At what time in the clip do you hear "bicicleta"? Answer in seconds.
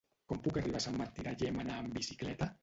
2.01-2.51